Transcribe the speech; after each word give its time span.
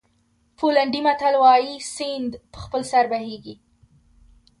پولنډي 0.57 1.01
متل 1.05 1.35
وایي 1.43 1.73
سیند 1.95 2.31
په 2.51 2.57
خپل 2.63 2.81
سر 2.91 3.03
بهېږي. 3.11 3.55